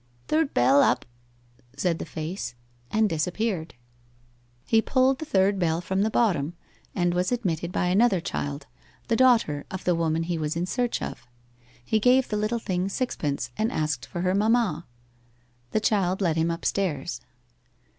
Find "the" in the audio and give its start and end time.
1.99-2.07, 5.19-5.25, 6.01-6.09, 9.09-9.15, 9.83-9.93, 12.29-12.37, 15.69-15.79